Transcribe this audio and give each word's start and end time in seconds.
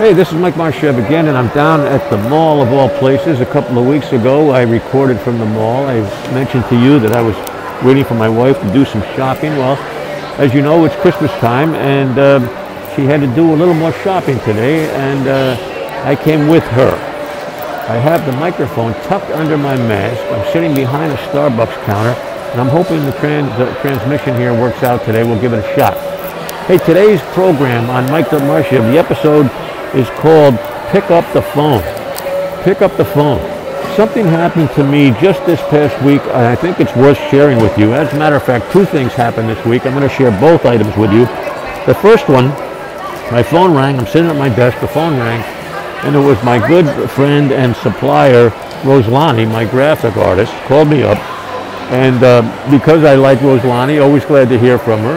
Hey, 0.00 0.14
this 0.14 0.32
is 0.32 0.38
Mike 0.38 0.56
Marchev 0.56 0.96
again, 0.96 1.28
and 1.28 1.36
I'm 1.36 1.54
down 1.54 1.80
at 1.82 2.08
the 2.08 2.16
mall 2.30 2.62
of 2.62 2.72
all 2.72 2.88
places. 2.88 3.40
A 3.40 3.44
couple 3.44 3.78
of 3.78 3.86
weeks 3.86 4.12
ago, 4.12 4.48
I 4.48 4.62
recorded 4.62 5.20
from 5.20 5.38
the 5.38 5.44
mall. 5.44 5.84
I 5.84 6.00
mentioned 6.32 6.64
to 6.70 6.80
you 6.80 6.98
that 7.00 7.12
I 7.12 7.20
was 7.20 7.36
waiting 7.84 8.06
for 8.06 8.14
my 8.14 8.26
wife 8.26 8.58
to 8.62 8.72
do 8.72 8.86
some 8.86 9.02
shopping. 9.14 9.52
Well, 9.58 9.76
as 10.40 10.54
you 10.54 10.62
know, 10.62 10.86
it's 10.86 10.96
Christmas 10.96 11.30
time, 11.32 11.74
and 11.74 12.18
uh, 12.18 12.96
she 12.96 13.02
had 13.02 13.20
to 13.20 13.26
do 13.34 13.52
a 13.52 13.54
little 13.54 13.74
more 13.74 13.92
shopping 13.92 14.38
today, 14.38 14.88
and 14.94 15.28
uh, 15.28 16.02
I 16.06 16.16
came 16.16 16.48
with 16.48 16.64
her. 16.68 16.94
I 17.86 17.96
have 17.96 18.24
the 18.24 18.32
microphone 18.32 18.94
tucked 19.02 19.30
under 19.32 19.58
my 19.58 19.76
mask. 19.76 20.18
I'm 20.32 20.50
sitting 20.50 20.74
behind 20.74 21.12
a 21.12 21.16
Starbucks 21.28 21.76
counter, 21.84 22.18
and 22.52 22.58
I'm 22.62 22.70
hoping 22.70 23.04
the 23.04 23.12
trans- 23.18 23.54
the 23.58 23.70
transmission 23.82 24.34
here 24.36 24.54
works 24.54 24.82
out 24.82 25.04
today. 25.04 25.24
We'll 25.24 25.42
give 25.42 25.52
it 25.52 25.62
a 25.62 25.76
shot. 25.76 25.98
Hey, 26.64 26.78
today's 26.78 27.20
program 27.34 27.90
on 27.90 28.10
Mike 28.10 28.32
Marchev, 28.32 28.82
the 28.84 28.98
episode 28.98 29.50
is 29.94 30.08
called 30.20 30.58
Pick 30.90 31.10
Up 31.10 31.30
the 31.32 31.42
Phone. 31.42 31.82
Pick 32.64 32.82
Up 32.82 32.96
the 32.96 33.04
Phone. 33.04 33.40
Something 33.96 34.24
happened 34.24 34.70
to 34.76 34.84
me 34.84 35.10
just 35.20 35.44
this 35.46 35.60
past 35.62 36.00
week, 36.04 36.22
and 36.22 36.46
I 36.46 36.54
think 36.54 36.78
it's 36.80 36.94
worth 36.94 37.18
sharing 37.30 37.58
with 37.60 37.76
you. 37.76 37.92
As 37.92 38.12
a 38.12 38.16
matter 38.18 38.36
of 38.36 38.44
fact, 38.44 38.72
two 38.72 38.84
things 38.84 39.12
happened 39.12 39.48
this 39.48 39.64
week. 39.64 39.84
I'm 39.84 39.94
going 39.94 40.08
to 40.08 40.14
share 40.14 40.30
both 40.40 40.64
items 40.64 40.96
with 40.96 41.12
you. 41.12 41.26
The 41.86 41.98
first 42.00 42.28
one, 42.28 42.48
my 43.32 43.42
phone 43.42 43.74
rang. 43.74 43.98
I'm 43.98 44.06
sitting 44.06 44.30
at 44.30 44.36
my 44.36 44.48
desk. 44.48 44.80
The 44.80 44.88
phone 44.88 45.18
rang, 45.18 45.42
and 46.04 46.14
it 46.14 46.20
was 46.20 46.42
my 46.44 46.64
good 46.66 47.10
friend 47.10 47.52
and 47.52 47.74
supplier, 47.76 48.50
Roslani, 48.82 49.50
my 49.50 49.64
graphic 49.64 50.16
artist, 50.16 50.52
called 50.66 50.88
me 50.88 51.02
up. 51.02 51.18
And 51.90 52.22
uh, 52.22 52.42
because 52.70 53.02
I 53.02 53.16
like 53.16 53.40
Roslani, 53.40 54.00
always 54.00 54.24
glad 54.24 54.48
to 54.50 54.58
hear 54.58 54.78
from 54.78 55.00
her. 55.00 55.16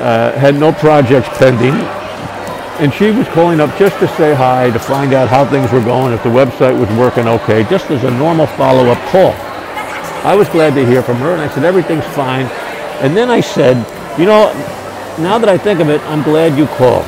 Uh, 0.00 0.38
had 0.38 0.54
no 0.54 0.72
projects 0.72 1.28
pending, 1.36 1.74
and 2.80 2.92
she 2.94 3.10
was 3.10 3.28
calling 3.28 3.60
up 3.60 3.76
just 3.78 3.98
to 3.98 4.08
say 4.16 4.34
hi, 4.34 4.70
to 4.70 4.78
find 4.78 5.12
out 5.12 5.28
how 5.28 5.44
things 5.44 5.70
were 5.70 5.84
going, 5.84 6.14
if 6.14 6.22
the 6.22 6.30
website 6.30 6.72
was 6.72 6.88
working 6.96 7.28
okay, 7.28 7.62
just 7.64 7.90
as 7.90 8.04
a 8.04 8.10
normal 8.12 8.46
follow-up 8.46 8.96
call. 9.10 9.32
I 10.24 10.34
was 10.34 10.48
glad 10.48 10.74
to 10.76 10.86
hear 10.86 11.02
from 11.02 11.16
her, 11.16 11.32
and 11.32 11.42
I 11.42 11.48
said, 11.48 11.64
everything's 11.64 12.06
fine. 12.16 12.46
And 13.04 13.14
then 13.14 13.28
I 13.30 13.40
said, 13.40 13.76
you 14.18 14.24
know, 14.24 14.48
now 15.20 15.36
that 15.36 15.50
I 15.50 15.58
think 15.58 15.80
of 15.80 15.90
it, 15.90 16.00
I'm 16.08 16.22
glad 16.22 16.56
you 16.56 16.66
called. 16.66 17.04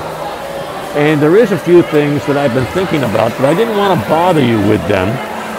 And 0.92 1.22
there 1.22 1.38
is 1.38 1.52
a 1.52 1.58
few 1.58 1.80
things 1.82 2.24
that 2.26 2.36
I've 2.36 2.52
been 2.52 2.70
thinking 2.72 3.02
about, 3.04 3.32
but 3.40 3.46
I 3.46 3.54
didn't 3.54 3.78
want 3.78 3.98
to 3.98 4.08
bother 4.10 4.44
you 4.44 4.58
with 4.68 4.86
them. 4.88 5.08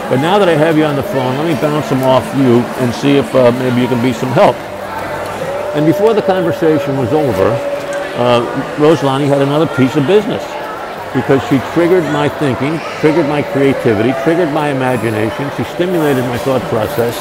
But 0.08 0.22
now 0.22 0.38
that 0.38 0.48
I 0.48 0.54
have 0.54 0.78
you 0.78 0.84
on 0.84 0.94
the 0.94 1.02
phone, 1.02 1.36
let 1.38 1.46
me 1.52 1.60
bounce 1.60 1.88
them 1.88 2.04
off 2.04 2.24
you 2.36 2.62
and 2.78 2.94
see 2.94 3.16
if 3.16 3.34
uh, 3.34 3.50
maybe 3.58 3.82
you 3.82 3.88
can 3.88 4.00
be 4.00 4.12
some 4.12 4.30
help. 4.30 4.54
And 5.74 5.84
before 5.84 6.14
the 6.14 6.22
conversation 6.22 6.98
was 6.98 7.12
over, 7.12 7.73
uh, 8.16 8.44
Roslani 8.76 9.26
had 9.26 9.42
another 9.42 9.66
piece 9.74 9.96
of 9.96 10.06
business 10.06 10.42
because 11.14 11.42
she 11.48 11.58
triggered 11.72 12.04
my 12.12 12.28
thinking, 12.28 12.78
triggered 13.00 13.28
my 13.28 13.42
creativity, 13.42 14.12
triggered 14.24 14.52
my 14.52 14.70
imagination. 14.70 15.50
She 15.56 15.64
stimulated 15.74 16.24
my 16.24 16.38
thought 16.38 16.62
process, 16.62 17.16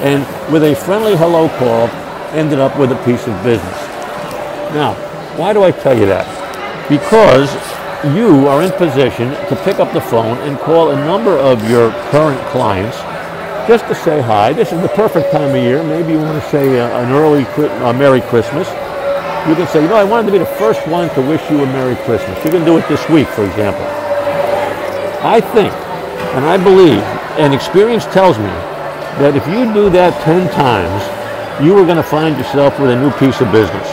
and 0.00 0.22
with 0.52 0.64
a 0.64 0.74
friendly 0.74 1.16
hello 1.16 1.48
call, 1.58 1.88
ended 2.36 2.58
up 2.58 2.78
with 2.78 2.92
a 2.92 3.04
piece 3.04 3.26
of 3.26 3.42
business. 3.42 3.80
Now, 4.72 4.94
why 5.36 5.52
do 5.52 5.62
I 5.62 5.70
tell 5.70 5.98
you 5.98 6.06
that? 6.06 6.28
Because 6.88 7.48
you 8.14 8.46
are 8.48 8.62
in 8.62 8.72
position 8.72 9.30
to 9.48 9.56
pick 9.64 9.78
up 9.78 9.92
the 9.94 10.00
phone 10.00 10.36
and 10.46 10.58
call 10.58 10.90
a 10.90 10.96
number 11.06 11.32
of 11.38 11.68
your 11.70 11.90
current 12.10 12.40
clients 12.48 12.98
just 13.66 13.86
to 13.86 13.94
say 13.94 14.20
hi. 14.20 14.52
This 14.52 14.72
is 14.72 14.82
the 14.82 14.88
perfect 14.88 15.32
time 15.32 15.50
of 15.50 15.56
year. 15.56 15.82
Maybe 15.82 16.12
you 16.12 16.18
want 16.18 16.42
to 16.42 16.50
say 16.50 16.78
uh, 16.78 17.00
an 17.00 17.12
early 17.12 17.44
uh, 17.44 17.92
Merry 17.94 18.20
Christmas 18.20 18.68
you 19.48 19.54
can 19.54 19.66
say, 19.68 19.82
you 19.82 19.88
know, 19.88 19.96
I 19.96 20.04
wanted 20.04 20.26
to 20.26 20.32
be 20.32 20.38
the 20.38 20.54
first 20.56 20.86
one 20.88 21.08
to 21.10 21.20
wish 21.20 21.42
you 21.50 21.62
a 21.62 21.66
Merry 21.66 21.96
Christmas. 22.04 22.42
You 22.44 22.50
can 22.50 22.64
do 22.64 22.78
it 22.78 22.88
this 22.88 23.06
week, 23.10 23.28
for 23.28 23.44
example. 23.44 23.84
I 25.20 25.40
think, 25.40 25.72
and 26.34 26.44
I 26.44 26.56
believe, 26.56 27.02
and 27.38 27.52
experience 27.52 28.06
tells 28.06 28.38
me, 28.38 28.52
that 29.20 29.36
if 29.36 29.46
you 29.46 29.72
do 29.72 29.90
that 29.90 30.18
10 30.24 30.50
times, 30.50 31.02
you 31.62 31.76
are 31.78 31.84
going 31.84 31.98
to 31.98 32.02
find 32.02 32.36
yourself 32.36 32.80
with 32.80 32.90
a 32.90 32.96
new 32.96 33.12
piece 33.12 33.40
of 33.40 33.52
business. 33.52 33.86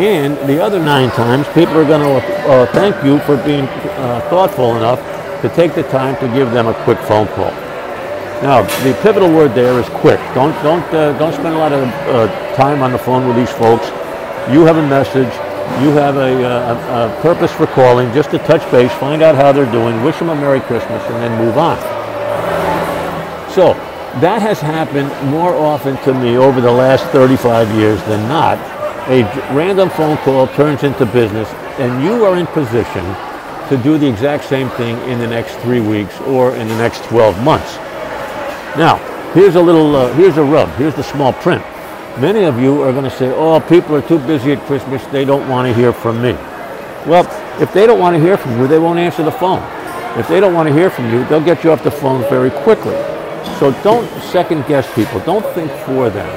And 0.00 0.38
the 0.48 0.62
other 0.62 0.78
nine 0.78 1.10
times, 1.10 1.46
people 1.48 1.76
are 1.76 1.84
going 1.84 2.00
to 2.00 2.26
uh, 2.48 2.66
thank 2.72 2.96
you 3.04 3.18
for 3.20 3.36
being 3.44 3.66
uh, 3.66 4.26
thoughtful 4.30 4.76
enough 4.76 4.98
to 5.42 5.48
take 5.50 5.74
the 5.74 5.82
time 5.84 6.16
to 6.20 6.28
give 6.34 6.52
them 6.52 6.68
a 6.68 6.74
quick 6.84 6.98
phone 7.00 7.26
call. 7.28 7.50
Now, 8.40 8.62
the 8.84 8.98
pivotal 9.02 9.28
word 9.28 9.54
there 9.54 9.78
is 9.78 9.86
quick. 10.00 10.18
Don't 10.32 10.54
don't 10.62 10.82
uh, 10.94 11.12
don't 11.18 11.34
spend 11.34 11.54
a 11.54 11.58
lot 11.58 11.72
of 11.74 11.86
uh, 12.08 12.56
time 12.56 12.82
on 12.82 12.92
the 12.92 12.98
phone 12.98 13.28
with 13.28 13.36
these 13.36 13.52
folks. 13.52 13.90
You 14.48 14.64
have 14.64 14.76
a 14.76 14.88
message. 14.88 15.32
You 15.82 15.90
have 15.92 16.16
a, 16.16 16.44
uh, 16.44 16.74
a, 16.74 17.18
a, 17.18 17.22
purpose 17.22 17.52
for 17.52 17.66
calling, 17.68 18.12
just 18.12 18.30
to 18.32 18.38
touch 18.38 18.68
base, 18.72 18.90
find 18.94 19.22
out 19.22 19.36
how 19.36 19.52
they're 19.52 19.70
doing, 19.70 20.02
wish 20.02 20.18
them 20.18 20.30
a 20.30 20.34
Merry 20.34 20.60
Christmas, 20.60 21.00
and 21.04 21.22
then 21.22 21.38
move 21.38 21.56
on. 21.56 21.78
So 23.54 23.74
that 24.20 24.42
has 24.42 24.60
happened 24.60 25.08
more 25.30 25.54
often 25.54 25.96
to 25.98 26.12
me 26.12 26.36
over 26.36 26.60
the 26.60 26.72
last 26.72 27.04
35 27.12 27.72
years 27.76 28.02
than 28.04 28.28
not. 28.28 28.58
A 29.08 29.22
random 29.54 29.88
phone 29.90 30.16
call 30.18 30.48
turns 30.48 30.82
into 30.82 31.06
business, 31.06 31.48
and 31.78 32.02
you 32.02 32.24
are 32.24 32.36
in 32.36 32.48
position 32.48 33.04
to 33.68 33.80
do 33.82 33.96
the 33.96 34.08
exact 34.08 34.44
same 34.44 34.68
thing 34.70 34.98
in 35.08 35.20
the 35.20 35.26
next 35.26 35.54
three 35.60 35.80
weeks 35.80 36.20
or 36.22 36.56
in 36.56 36.66
the 36.66 36.76
next 36.76 37.04
12 37.04 37.40
months. 37.44 37.76
Now, 38.76 38.96
here's 39.34 39.54
a 39.54 39.62
little, 39.62 39.94
uh, 39.94 40.12
here's 40.14 40.36
a 40.36 40.42
rub, 40.42 40.68
here's 40.70 40.96
the 40.96 41.04
small 41.04 41.32
print. 41.34 41.64
Many 42.20 42.44
of 42.44 42.60
you 42.60 42.82
are 42.82 42.92
going 42.92 43.04
to 43.04 43.10
say, 43.10 43.32
oh, 43.34 43.60
people 43.60 43.96
are 43.96 44.02
too 44.02 44.18
busy 44.18 44.52
at 44.52 44.60
Christmas, 44.66 45.02
they 45.06 45.24
don't 45.24 45.48
want 45.48 45.66
to 45.66 45.72
hear 45.72 45.90
from 45.90 46.20
me. 46.20 46.32
Well, 47.08 47.24
if 47.62 47.72
they 47.72 47.86
don't 47.86 47.98
want 47.98 48.14
to 48.14 48.20
hear 48.20 48.36
from 48.36 48.60
you, 48.60 48.68
they 48.68 48.78
won't 48.78 48.98
answer 48.98 49.22
the 49.22 49.32
phone. 49.32 49.62
If 50.18 50.28
they 50.28 50.38
don't 50.38 50.52
want 50.52 50.68
to 50.68 50.74
hear 50.74 50.90
from 50.90 51.10
you, 51.10 51.24
they'll 51.24 51.42
get 51.42 51.64
you 51.64 51.72
off 51.72 51.82
the 51.82 51.90
phone 51.90 52.20
very 52.28 52.50
quickly. 52.50 52.92
So 53.58 53.72
don't 53.82 54.06
second 54.20 54.66
guess 54.66 54.84
people. 54.94 55.20
Don't 55.20 55.46
think 55.54 55.72
for 55.88 56.10
them. 56.10 56.28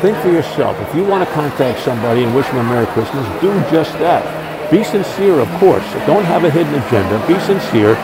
Think 0.00 0.16
for 0.18 0.30
yourself. 0.30 0.78
If 0.88 0.94
you 0.94 1.02
want 1.02 1.26
to 1.28 1.34
contact 1.34 1.80
somebody 1.80 2.22
and 2.22 2.32
wish 2.32 2.46
them 2.46 2.58
a 2.58 2.62
Merry 2.62 2.86
Christmas, 2.94 3.26
do 3.40 3.50
just 3.74 3.90
that. 3.98 4.22
Be 4.70 4.84
sincere, 4.84 5.40
of 5.40 5.50
course. 5.58 5.84
Don't 6.06 6.24
have 6.24 6.44
a 6.44 6.50
hidden 6.50 6.74
agenda. 6.74 7.18
Be 7.26 7.34
sincere, 7.40 7.96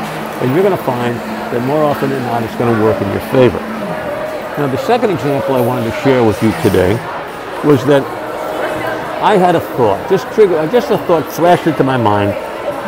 and 0.43 0.51
you're 0.51 0.65
going 0.65 0.77
to 0.77 0.83
find 0.83 1.15
that 1.15 1.65
more 1.65 1.85
often 1.85 2.11
than 2.11 2.23
not, 2.25 2.43
it's 2.43 2.57
going 2.57 2.75
to 2.75 2.83
work 2.83 3.01
in 3.01 3.09
your 3.11 3.23
favor. 3.31 3.61
Now, 4.59 4.67
the 4.67 4.79
second 4.79 5.11
example 5.11 5.55
I 5.55 5.61
wanted 5.61 5.85
to 5.85 5.97
share 6.03 6.25
with 6.25 6.43
you 6.43 6.51
today 6.63 6.99
was 7.65 7.85
that 7.87 8.03
I 9.23 9.37
had 9.37 9.55
a 9.55 9.61
thought, 9.61 10.09
just 10.09 10.27
trigger, 10.33 10.67
just 10.73 10.91
a 10.91 10.99
thought 10.99 11.31
flashed 11.31 11.67
into 11.67 11.85
my 11.85 11.97
mind. 11.97 12.31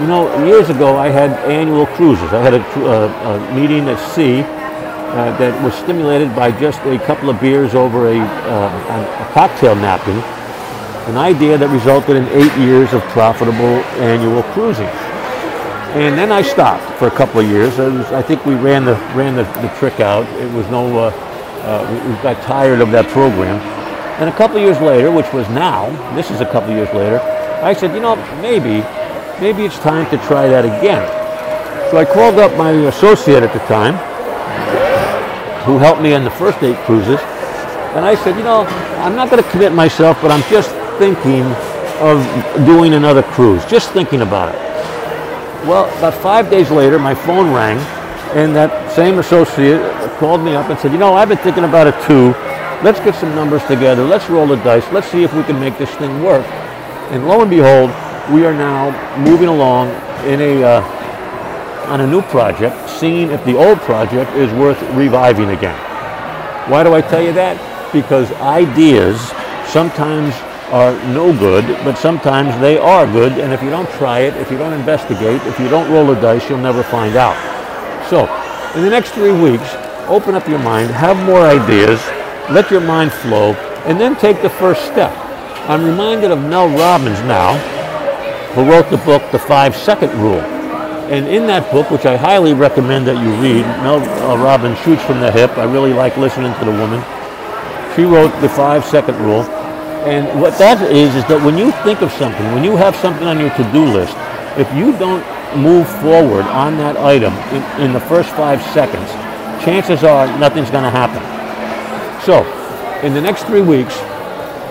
You 0.00 0.08
know, 0.08 0.46
years 0.46 0.70
ago 0.70 0.96
I 0.96 1.08
had 1.08 1.30
annual 1.50 1.86
cruises. 1.86 2.32
I 2.32 2.40
had 2.40 2.54
a, 2.54 2.62
uh, 2.62 3.50
a 3.50 3.54
meeting 3.54 3.88
at 3.88 3.98
sea 4.14 4.40
uh, 4.40 5.36
that 5.36 5.62
was 5.62 5.74
stimulated 5.74 6.34
by 6.34 6.50
just 6.58 6.80
a 6.86 6.98
couple 7.00 7.28
of 7.28 7.38
beers 7.38 7.74
over 7.74 8.08
a, 8.08 8.18
uh, 8.18 9.28
a 9.28 9.32
cocktail 9.34 9.74
napkin, 9.74 10.16
an 11.10 11.18
idea 11.18 11.58
that 11.58 11.68
resulted 11.68 12.16
in 12.16 12.24
eight 12.28 12.56
years 12.56 12.94
of 12.94 13.02
profitable 13.12 13.84
annual 14.00 14.42
cruising. 14.54 14.88
And 15.92 16.16
then 16.16 16.32
I 16.32 16.40
stopped 16.40 16.98
for 16.98 17.08
a 17.08 17.10
couple 17.10 17.40
of 17.40 17.46
years. 17.46 17.76
Was, 17.76 18.06
I 18.12 18.22
think 18.22 18.46
we 18.46 18.54
ran 18.54 18.86
the 18.86 18.94
ran 19.14 19.36
the, 19.36 19.44
the 19.60 19.68
trick 19.76 20.00
out. 20.00 20.24
It 20.40 20.50
was 20.54 20.66
no, 20.68 20.86
uh, 20.98 21.10
uh, 21.10 22.08
we 22.08 22.14
got 22.22 22.42
tired 22.44 22.80
of 22.80 22.90
that 22.92 23.06
program. 23.08 23.60
And 24.18 24.28
a 24.28 24.36
couple 24.36 24.58
years 24.58 24.80
later, 24.80 25.10
which 25.10 25.32
was 25.32 25.48
now, 25.48 25.88
this 26.14 26.30
is 26.30 26.40
a 26.40 26.46
couple 26.46 26.70
years 26.70 26.92
later, 26.94 27.18
I 27.62 27.72
said, 27.72 27.94
you 27.94 28.00
know, 28.00 28.16
maybe, 28.40 28.84
maybe 29.40 29.64
it's 29.64 29.78
time 29.78 30.08
to 30.10 30.18
try 30.26 30.46
that 30.48 30.64
again. 30.64 31.02
So 31.90 31.96
I 31.96 32.04
called 32.04 32.38
up 32.38 32.56
my 32.56 32.70
associate 32.70 33.42
at 33.42 33.52
the 33.52 33.58
time, 33.60 33.94
who 35.64 35.78
helped 35.78 36.02
me 36.02 36.12
on 36.12 36.24
the 36.24 36.30
first 36.30 36.62
eight 36.62 36.76
cruises, 36.84 37.20
and 37.94 38.04
I 38.04 38.14
said, 38.14 38.36
you 38.36 38.42
know, 38.42 38.64
I'm 39.04 39.14
not 39.14 39.30
going 39.30 39.42
to 39.42 39.50
commit 39.50 39.72
myself, 39.72 40.20
but 40.22 40.30
I'm 40.30 40.42
just 40.50 40.70
thinking 40.98 41.42
of 42.00 42.24
doing 42.66 42.94
another 42.94 43.22
cruise, 43.22 43.64
just 43.66 43.90
thinking 43.92 44.22
about 44.22 44.54
it. 44.54 44.60
Well, 45.68 45.86
about 45.98 46.14
five 46.14 46.50
days 46.50 46.70
later, 46.70 46.98
my 46.98 47.14
phone 47.14 47.52
rang, 47.52 47.78
and 48.36 48.56
that 48.56 48.90
same 48.92 49.18
associate 49.18 49.80
called 50.18 50.42
me 50.42 50.54
up 50.54 50.70
and 50.70 50.78
said, 50.78 50.92
you 50.92 50.98
know, 50.98 51.14
I've 51.14 51.28
been 51.28 51.38
thinking 51.38 51.64
about 51.64 51.86
it 51.86 51.94
too. 52.06 52.34
Let's 52.82 52.98
get 52.98 53.14
some 53.14 53.32
numbers 53.36 53.62
together. 53.66 54.04
Let's 54.04 54.28
roll 54.28 54.46
the 54.46 54.56
dice. 54.56 54.84
Let's 54.92 55.06
see 55.06 55.22
if 55.22 55.32
we 55.34 55.44
can 55.44 55.60
make 55.60 55.78
this 55.78 55.90
thing 55.96 56.22
work. 56.22 56.44
And 57.12 57.28
lo 57.28 57.40
and 57.40 57.48
behold, 57.48 57.90
we 58.34 58.44
are 58.44 58.52
now 58.52 58.90
moving 59.18 59.46
along 59.46 59.90
in 60.26 60.40
a 60.40 60.62
uh, 60.64 61.02
on 61.86 62.00
a 62.00 62.06
new 62.06 62.22
project, 62.22 62.90
seeing 62.90 63.30
if 63.30 63.44
the 63.44 63.56
old 63.56 63.78
project 63.80 64.32
is 64.32 64.50
worth 64.54 64.80
reviving 64.94 65.50
again. 65.50 65.78
Why 66.70 66.82
do 66.82 66.94
I 66.94 67.00
tell 67.00 67.22
you 67.22 67.32
that? 67.34 67.54
Because 67.92 68.32
ideas 68.40 69.20
sometimes 69.70 70.34
are 70.72 70.92
no 71.12 71.36
good, 71.38 71.64
but 71.84 71.96
sometimes 71.98 72.58
they 72.60 72.78
are 72.78 73.06
good. 73.06 73.32
And 73.32 73.52
if 73.52 73.62
you 73.62 73.70
don't 73.70 73.90
try 73.90 74.20
it, 74.20 74.34
if 74.36 74.50
you 74.50 74.58
don't 74.58 74.72
investigate, 74.72 75.42
if 75.42 75.58
you 75.60 75.68
don't 75.68 75.90
roll 75.92 76.06
the 76.06 76.20
dice, 76.20 76.48
you'll 76.48 76.58
never 76.58 76.82
find 76.82 77.14
out. 77.14 77.36
So, 78.08 78.26
in 78.74 78.82
the 78.82 78.90
next 78.90 79.10
three 79.10 79.32
weeks, 79.32 79.74
open 80.08 80.34
up 80.34 80.48
your 80.48 80.58
mind, 80.60 80.90
have 80.90 81.16
more 81.26 81.42
ideas, 81.42 82.00
let 82.50 82.70
your 82.70 82.80
mind 82.80 83.12
flow, 83.12 83.52
and 83.86 84.00
then 84.00 84.16
take 84.16 84.42
the 84.42 84.50
first 84.50 84.84
step. 84.86 85.12
I'm 85.68 85.84
reminded 85.84 86.30
of 86.30 86.40
Mel 86.40 86.68
Robbins 86.68 87.20
now, 87.20 87.56
who 88.54 88.68
wrote 88.68 88.90
the 88.90 88.98
book 88.98 89.22
The 89.30 89.38
Five 89.38 89.76
Second 89.76 90.12
Rule. 90.20 90.40
And 91.12 91.28
in 91.28 91.46
that 91.46 91.70
book, 91.70 91.90
which 91.90 92.06
I 92.06 92.16
highly 92.16 92.54
recommend 92.54 93.06
that 93.06 93.20
you 93.22 93.30
read, 93.42 93.62
Mel 93.82 94.00
uh, 94.00 94.36
Robbins 94.42 94.78
shoots 94.80 95.02
from 95.04 95.20
the 95.20 95.30
hip. 95.30 95.56
I 95.58 95.64
really 95.64 95.92
like 95.92 96.16
listening 96.16 96.52
to 96.58 96.64
the 96.64 96.72
woman. 96.72 97.04
She 97.94 98.04
wrote 98.04 98.32
the 98.40 98.48
five 98.48 98.84
second 98.84 99.16
rule. 99.20 99.42
And 100.02 100.40
what 100.40 100.58
that 100.58 100.80
is, 100.90 101.14
is 101.14 101.24
that 101.26 101.44
when 101.44 101.56
you 101.56 101.70
think 101.84 102.02
of 102.02 102.10
something, 102.12 102.44
when 102.54 102.64
you 102.64 102.76
have 102.76 102.96
something 102.96 103.26
on 103.26 103.38
your 103.38 103.50
to-do 103.50 103.84
list, 103.84 104.16
if 104.58 104.66
you 104.74 104.96
don't 104.98 105.22
move 105.56 105.88
forward 106.00 106.44
on 106.46 106.76
that 106.78 106.96
item 106.96 107.32
in, 107.54 107.88
in 107.88 107.92
the 107.92 108.00
first 108.00 108.30
five 108.30 108.62
seconds, 108.72 109.08
chances 109.62 110.02
are 110.02 110.26
nothing's 110.38 110.70
going 110.70 110.84
to 110.84 110.90
happen. 110.90 111.22
So, 112.24 112.44
in 113.02 113.14
the 113.14 113.20
next 113.20 113.46
three 113.46 113.62
weeks, 113.62 113.98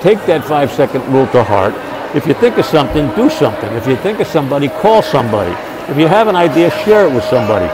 take 0.01 0.25
that 0.25 0.45
five 0.45 0.71
second 0.71 1.03
rule 1.11 1.27
to 1.27 1.43
heart. 1.43 1.73
If 2.15 2.25
you 2.25 2.33
think 2.33 2.57
of 2.57 2.63
something, 2.63 3.13
do 3.13 3.29
something. 3.29 3.69
If 3.73 3.85
you 3.87 3.97
think 3.97 4.21
of 4.21 4.27
somebody, 4.27 4.69
call 4.69 5.01
somebody. 5.01 5.51
If 5.91 5.97
you 5.97 6.07
have 6.07 6.29
an 6.29 6.37
idea, 6.37 6.71
share 6.85 7.05
it 7.07 7.13
with 7.13 7.25
somebody. 7.25 7.67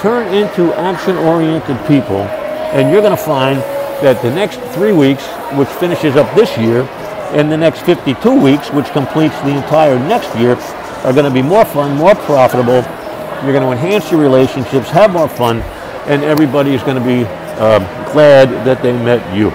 Turn 0.00 0.32
into 0.32 0.72
action-oriented 0.74 1.76
people, 1.88 2.22
and 2.70 2.92
you're 2.92 3.00
going 3.00 3.16
to 3.16 3.20
find 3.20 3.58
that 4.04 4.22
the 4.22 4.30
next 4.30 4.60
three 4.74 4.92
weeks, 4.92 5.26
which 5.58 5.68
finishes 5.68 6.14
up 6.14 6.32
this 6.36 6.56
year, 6.56 6.82
and 7.34 7.50
the 7.50 7.56
next 7.56 7.80
52 7.80 8.40
weeks, 8.40 8.70
which 8.70 8.86
completes 8.92 9.34
the 9.40 9.56
entire 9.56 9.98
next 9.98 10.32
year, 10.38 10.54
are 11.02 11.12
going 11.12 11.24
to 11.24 11.32
be 11.32 11.42
more 11.42 11.64
fun, 11.64 11.96
more 11.96 12.14
profitable. 12.14 12.82
You're 13.42 13.58
going 13.58 13.66
to 13.66 13.72
enhance 13.72 14.12
your 14.12 14.20
relationships, 14.20 14.88
have 14.90 15.12
more 15.12 15.28
fun, 15.28 15.62
and 16.06 16.22
everybody 16.22 16.74
is 16.74 16.82
going 16.84 17.02
to 17.02 17.04
be 17.04 17.24
uh, 17.58 18.03
glad 18.14 18.48
that 18.64 18.80
they 18.80 18.92
met 18.92 19.20
you. 19.36 19.50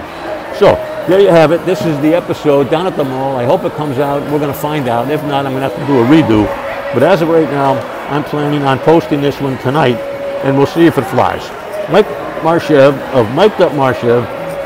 So 0.58 0.76
there 1.08 1.18
you 1.18 1.28
have 1.28 1.50
it. 1.50 1.64
This 1.64 1.84
is 1.86 1.98
the 2.00 2.14
episode 2.14 2.70
down 2.70 2.86
at 2.86 2.94
the 2.96 3.04
mall. 3.04 3.36
I 3.36 3.44
hope 3.44 3.64
it 3.64 3.72
comes 3.72 3.98
out. 3.98 4.22
We're 4.30 4.38
going 4.38 4.52
to 4.52 4.58
find 4.58 4.86
out. 4.86 5.10
If 5.10 5.22
not, 5.24 5.46
I'm 5.46 5.52
going 5.52 5.62
to 5.62 5.68
have 5.68 5.78
to 5.78 5.86
do 5.86 5.98
a 5.98 6.04
redo. 6.04 6.44
But 6.92 7.02
as 7.02 7.22
of 7.22 7.28
right 7.28 7.50
now, 7.50 7.74
I'm 8.10 8.22
planning 8.22 8.62
on 8.64 8.78
posting 8.80 9.22
this 9.22 9.40
one 9.40 9.56
tonight, 9.58 9.96
and 10.44 10.56
we'll 10.56 10.66
see 10.66 10.86
if 10.86 10.98
it 10.98 11.04
flies. 11.04 11.48
Mike 11.90 12.08
Marchev 12.44 12.94
of 13.14 13.30
Mike 13.34 13.58
Up 13.60 13.72
Marchev, 13.74 14.24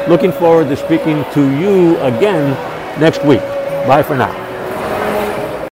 looking 0.09 0.33
forward 0.33 0.69
to 0.69 0.77
speaking 0.77 1.25
to 1.33 1.59
you 1.59 1.97
again 2.01 2.51
next 3.01 3.25
week. 3.25 3.41
Bye 3.87 4.03
for 4.03 4.17
now. 4.17 4.44